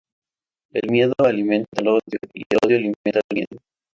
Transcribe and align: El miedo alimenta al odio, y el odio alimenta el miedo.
El 0.73 0.89
miedo 0.89 1.13
alimenta 1.19 1.69
al 1.77 1.89
odio, 1.89 2.19
y 2.33 2.41
el 2.49 2.57
odio 2.65 2.77
alimenta 2.77 3.19
el 3.29 3.35
miedo. 3.35 3.59